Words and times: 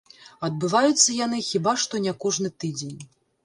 Адбываюцца 0.47 1.17
яны 1.25 1.43
хіба 1.51 1.77
што 1.85 2.03
не 2.09 2.17
кожны 2.27 2.55
тыдзень. 2.65 3.01